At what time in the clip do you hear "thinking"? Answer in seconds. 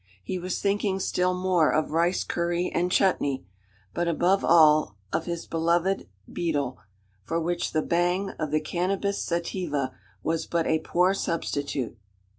0.59-0.99